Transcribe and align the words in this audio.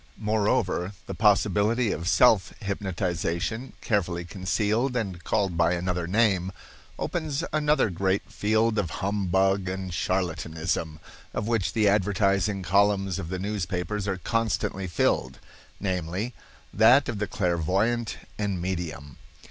Moreover, 0.17 0.93
the 1.05 1.13
possibility 1.13 1.91
of 1.91 2.07
self 2.07 2.53
hypnotization, 2.59 3.73
carefully 3.81 4.25
concealed 4.25 4.95
and 4.97 5.23
called 5.23 5.55
by 5.55 5.73
another 5.73 6.07
name, 6.07 6.51
opens 6.97 7.43
another 7.53 7.91
great 7.91 8.23
field 8.27 8.79
of 8.79 8.89
humbug 9.05 9.69
and 9.69 9.91
charlatanism, 9.93 10.99
of 11.35 11.47
which 11.47 11.73
the 11.73 11.87
advertising 11.87 12.63
columns 12.63 13.19
of 13.19 13.29
the 13.29 13.37
newspapers 13.37 14.07
are 14.07 14.17
constantly 14.17 14.87
filled—namely, 14.87 16.33
that 16.73 17.07
of 17.07 17.19
the 17.19 17.27
clairvoyant 17.27 18.17
and 18.39 18.59
medium. 18.59 19.17